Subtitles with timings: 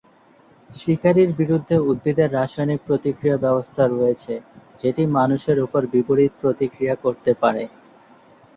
[0.69, 4.33] শিকারীর বিরুদ্ধে উদ্ভিদের রাসায়নিক প্রতিরক্ষা ব্যবস্থা রয়েছে
[4.81, 7.63] যেটি মানুষের উপর বিপরীত প্রতিক্রিয়া করতে পারে।